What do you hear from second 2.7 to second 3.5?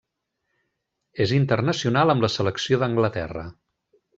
d'Anglaterra.